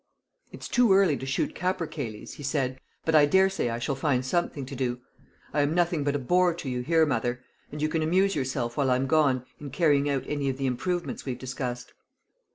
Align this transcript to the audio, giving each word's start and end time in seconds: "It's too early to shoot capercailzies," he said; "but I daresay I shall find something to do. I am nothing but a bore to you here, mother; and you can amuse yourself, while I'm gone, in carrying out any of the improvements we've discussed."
"It's 0.51 0.67
too 0.67 0.93
early 0.93 1.15
to 1.17 1.27
shoot 1.27 1.53
capercailzies," 1.53 2.33
he 2.33 2.41
said; 2.41 2.79
"but 3.05 3.13
I 3.13 3.27
daresay 3.27 3.69
I 3.69 3.77
shall 3.77 3.93
find 3.93 4.25
something 4.25 4.65
to 4.65 4.75
do. 4.75 4.99
I 5.53 5.61
am 5.61 5.75
nothing 5.75 6.03
but 6.03 6.15
a 6.15 6.17
bore 6.17 6.55
to 6.55 6.67
you 6.67 6.81
here, 6.81 7.05
mother; 7.05 7.43
and 7.71 7.83
you 7.83 7.87
can 7.87 8.01
amuse 8.01 8.35
yourself, 8.35 8.77
while 8.77 8.89
I'm 8.89 9.05
gone, 9.05 9.45
in 9.59 9.69
carrying 9.69 10.09
out 10.09 10.23
any 10.25 10.49
of 10.49 10.57
the 10.57 10.65
improvements 10.65 11.23
we've 11.23 11.37
discussed." 11.37 11.93